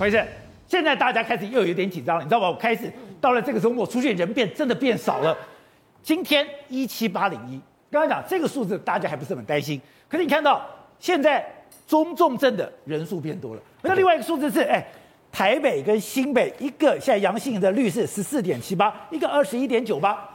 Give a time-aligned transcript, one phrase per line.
[0.00, 0.24] 回事？
[0.66, 2.48] 现在大家开始又有点紧张了，你知道吗？
[2.48, 5.36] 我开始到了这个周末，出现人变真的变少了。
[6.02, 9.78] 今天一七八零一，刚刚讲这个数字大家还不是很担心，
[10.08, 10.66] 可是你看到
[10.98, 11.46] 现在
[11.86, 13.60] 中重症的人数变多了。
[13.82, 14.82] 那另外一个数字是，哎，
[15.30, 20.26] 台北跟新北一个现在阳性的率是十四点七八，一个二十一点九八。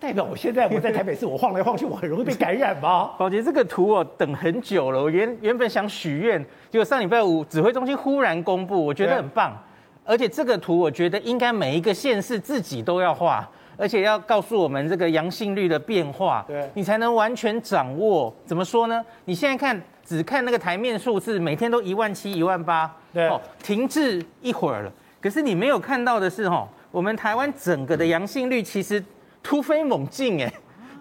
[0.00, 3.10] 代表我现在我在台北市，我晃来晃去，我很容易被感染吗？
[3.18, 9.56] 宝杰，这个图我等很久了，我原原本想许愿，结果上礼拜五指挥中心忽然公布，我觉得很棒。
[10.04, 18.34] 而且这个图我觉得应该每一个县市自己都要画，而且要告诉我们这个阳性率的变化，对，你才能完全掌握。
[18.44, 19.04] 怎么说呢？
[19.26, 23.30] 你现在看只看那个台面数字，每天都一万七、一万八，对，
[23.62, 24.92] 停滞一会儿了。
[25.20, 29.02] 可是你没有看到的是，哈，我们台湾整个的阳性率其实。
[29.44, 30.52] 突飞猛进哎，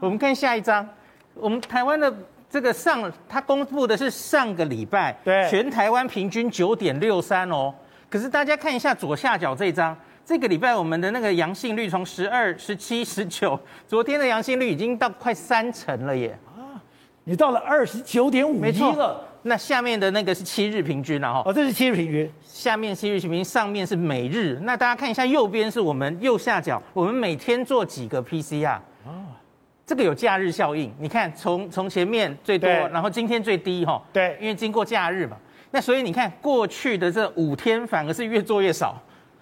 [0.01, 0.87] 我们看下一张，
[1.33, 2.13] 我们台湾的
[2.49, 7.73] 这个上，他公布的是上个礼拜，对，全台湾平均九点六三哦。
[8.09, 16.37] 可是大家看一下左下角这张，这个礼拜我们的那个阳性率从十二、十七、十九，昨天的阳性率已经到快三成了耶。
[16.57, 16.77] 啊，
[17.23, 19.25] 你到了二十九点五一了。
[19.43, 24.57] 那下面的那个是七日平均然后哦，这是七日平均，下面七日平均，上面是每日。
[24.63, 29.25] 那大家看一下右边是我们右下角，我们每天做几个 PCR 哦，
[29.85, 30.93] 这个有假日效应。
[30.97, 35.35] 你看从从前面最多，然后今天最低哈，对，因为经过假日嘛。
[35.71, 38.97] 那所以你看过去的这五天反而是越做越少，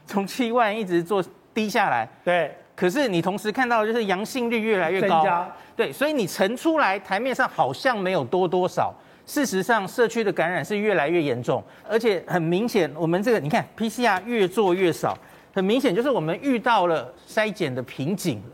[0.08, 2.10] 从七万一直做低下来。
[2.24, 8.92] 对，可是你同时看到的就是阳性率越来越高，对，所以你乘出来台面上好像没有多多少。
[9.32, 15.18] 事实上，社区的感染是越来越严重，而且很明显，我们这个你看 PCR 越做越少，
[15.54, 18.52] 很明显就是我们遇到了筛检的瓶颈了。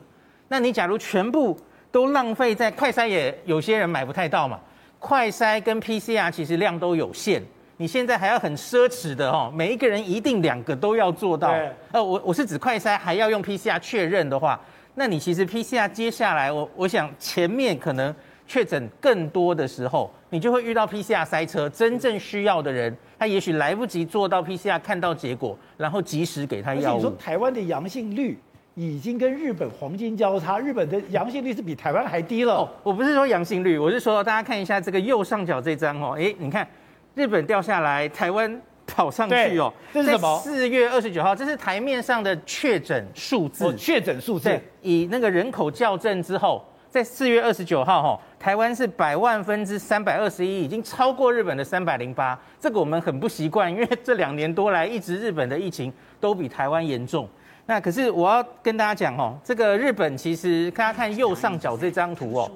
[0.50, 1.59] 那你假如全部
[1.92, 4.59] 都浪费在快筛，也有些人买不太到嘛。
[5.00, 7.42] 快筛跟 PCR 其实量都有限，
[7.78, 11.55] 你现在还要很奢侈的哦，每一个人一定两个都要做到。
[11.92, 14.61] 呃，我我是指快筛还要用 PCR 确认的话，
[14.94, 18.14] 那你其实 PCR 接下来我我想前面可能。
[18.49, 21.70] 确诊更多的时候，你就会遇到 PCR 塞车。
[21.70, 26.98] 真正需要的人，他也许来不及做到 PCR 看到结果，然后及时给他药物。
[26.98, 28.37] 你说台湾的阳性率
[28.76, 32.54] 已经跟日本黄金交叉，日本的阳性率是比台湾还低了。
[32.55, 36.67] 哦，我不是说阳性率，我是说大家看一下这个右上角这张哦，哎，你看
[37.16, 39.73] 日本掉下来，台湾跑上去哦。
[39.93, 40.39] 这是什么？
[40.39, 43.66] 四月二十九号，这是台面上的确诊数字。
[43.66, 44.60] 哦，确诊数字。
[44.82, 46.64] 以那个人口校正之后。
[46.97, 52.35] 在四月二十九号，哈，台湾是百万分之三百二十一，已经超过日本的三百零八。
[52.59, 57.30] 这个我们很不习惯，因为这两年多来一直日本的疫情都比台湾严重。
[57.67, 62.52] 那可是我要跟大家讲，哦，这个日本其实大家看右上角这张图哦，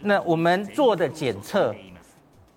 [0.00, 1.72] 那我们做的检测，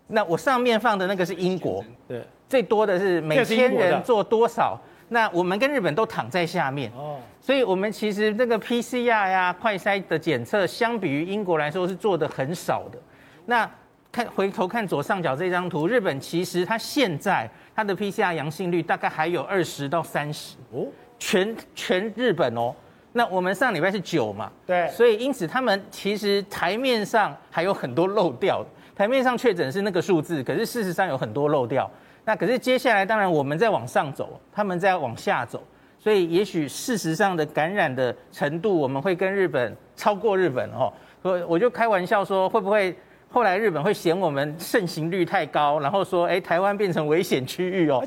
[0.08, 4.76] 那我上面放的那个是英国，对，最多的是每千人做多少？
[5.14, 12.98] 那我们跟日本都躺在下面哦，所以我们其实这个 PCR 呀、快筛的检测，相比于英国来说是做的很少的。
[13.46, 13.70] 那
[14.10, 20.88] 看回头看左上角这张图，日本其实它现在它的 PCR 阳性率大概还有二十到三十哦，
[21.20, 22.74] 全全日本哦。
[23.12, 31.92] 那我们上礼拜是九嘛，对，所以因此他们其实台面上还有很多漏掉，台面上确诊是那个数字，可是事实上有很多漏掉。
[32.24, 35.62] 那可是接下来，当然我们在往上走，他们在往下走，
[36.00, 40.92] 所以也许事实上的感染的程度，我们会跟日本超过日本哦。
[41.24, 42.96] 所以我就开玩笑说，会不会
[43.30, 48.04] 后来日本会嫌我们盛行率太高，然后说，哎，台湾变成危险区域哦？